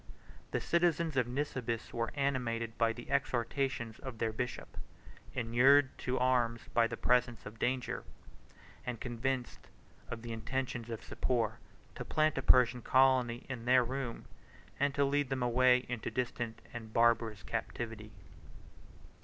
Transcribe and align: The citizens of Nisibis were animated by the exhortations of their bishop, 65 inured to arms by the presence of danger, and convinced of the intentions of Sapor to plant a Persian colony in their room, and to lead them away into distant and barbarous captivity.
The 0.49 0.59
citizens 0.59 1.15
of 1.15 1.27
Nisibis 1.27 1.93
were 1.93 2.09
animated 2.15 2.75
by 2.75 2.91
the 2.91 3.11
exhortations 3.11 3.99
of 3.99 4.17
their 4.17 4.33
bishop, 4.33 4.69
65 5.25 5.37
inured 5.45 5.97
to 5.99 6.17
arms 6.17 6.61
by 6.73 6.87
the 6.87 6.97
presence 6.97 7.45
of 7.45 7.59
danger, 7.59 8.03
and 8.83 8.99
convinced 8.99 9.67
of 10.09 10.23
the 10.23 10.33
intentions 10.33 10.89
of 10.89 11.03
Sapor 11.03 11.59
to 11.93 12.03
plant 12.03 12.39
a 12.39 12.41
Persian 12.41 12.81
colony 12.81 13.45
in 13.47 13.65
their 13.65 13.83
room, 13.83 14.25
and 14.79 14.95
to 14.95 15.05
lead 15.05 15.29
them 15.29 15.43
away 15.43 15.85
into 15.87 16.09
distant 16.09 16.63
and 16.73 16.91
barbarous 16.93 17.43
captivity. 17.43 18.11